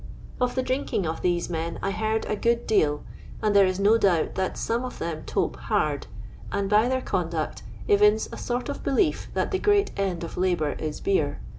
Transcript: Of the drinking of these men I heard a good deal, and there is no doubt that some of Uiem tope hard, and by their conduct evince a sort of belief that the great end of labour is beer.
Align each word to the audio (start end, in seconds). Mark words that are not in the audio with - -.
Of 0.39 0.55
the 0.55 0.63
drinking 0.63 1.05
of 1.05 1.21
these 1.21 1.47
men 1.47 1.77
I 1.83 1.91
heard 1.91 2.25
a 2.25 2.35
good 2.35 2.65
deal, 2.65 3.03
and 3.39 3.55
there 3.55 3.67
is 3.67 3.79
no 3.79 3.99
doubt 3.99 4.33
that 4.33 4.57
some 4.57 4.83
of 4.83 4.97
Uiem 4.97 5.27
tope 5.27 5.57
hard, 5.57 6.07
and 6.51 6.67
by 6.67 6.89
their 6.89 7.01
conduct 7.03 7.61
evince 7.87 8.27
a 8.31 8.37
sort 8.37 8.67
of 8.67 8.81
belief 8.81 9.27
that 9.35 9.51
the 9.51 9.59
great 9.59 9.91
end 9.99 10.23
of 10.23 10.37
labour 10.37 10.71
is 10.79 11.01
beer. 11.01 11.39